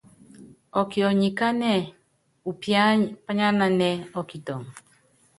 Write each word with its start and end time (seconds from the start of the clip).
Ɔkiɔ 0.79 1.07
nyi 1.19 1.29
kánɛ 1.39 1.71
upiányi 2.49 3.05
pányánanɛ́ 3.25 3.93
ɔ́kitɔŋɔ. 4.19 4.67